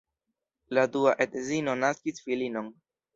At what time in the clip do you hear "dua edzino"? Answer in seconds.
0.95-1.75